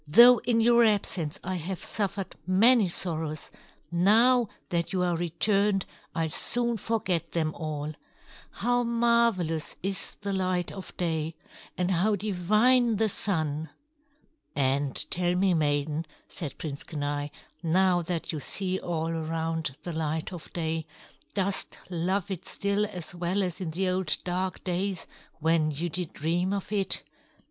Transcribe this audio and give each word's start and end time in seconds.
"Though 0.07 0.39
in 0.39 0.61
your 0.61 0.83
absence 0.83 1.39
I 1.43 1.57
have 1.57 1.83
suffered 1.83 2.35
many 2.47 2.87
sorrows, 2.89 3.51
now 3.91 4.49
that 4.69 4.91
you 4.91 5.03
are 5.03 5.15
returned, 5.15 5.85
I'll 6.15 6.27
soon 6.29 6.77
forget 6.77 7.33
them 7.33 7.53
all. 7.53 7.93
How 8.49 8.81
marvelous 8.81 9.75
is 9.83 10.17
the 10.21 10.33
light 10.33 10.71
of 10.71 10.97
day! 10.97 11.35
And 11.77 11.91
how 11.91 12.15
divine 12.15 12.95
the 12.95 13.09
Sun!" 13.09 13.69
"And 14.55 14.95
tell 15.11 15.35
me, 15.35 15.53
maiden," 15.53 16.07
said 16.27 16.57
Prince 16.57 16.83
Kenai, 16.83 17.27
"now 17.61 18.01
that 18.01 18.31
you 18.31 18.39
see 18.39 18.79
all 18.79 19.09
around 19.11 19.77
the 19.83 19.93
light 19.93 20.33
of 20.33 20.51
day, 20.51 20.87
dost 21.35 21.77
love 21.91 22.31
it 22.31 22.43
still 22.45 22.87
as 22.87 23.13
well 23.13 23.43
as 23.43 23.61
in 23.61 23.69
the 23.69 23.87
old 23.89 24.17
dark 24.23 24.63
days 24.63 25.05
when 25.41 25.69
you 25.69 25.89
did 25.89 26.11
dream 26.13 26.53
of 26.53 26.71
it?" 26.71 27.03